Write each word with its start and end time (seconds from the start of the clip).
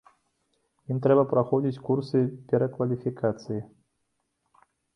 Ім 0.95 1.01
трэба 1.05 1.23
праходзіць 1.33 1.83
курсы 1.91 2.23
перакваліфікацыі. 2.49 3.61